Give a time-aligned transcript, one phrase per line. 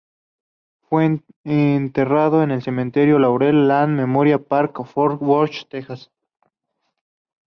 [0.89, 6.09] Fue enterrado en el Cementerio Laurel Land Memorial Park de Fort Worth, Texas.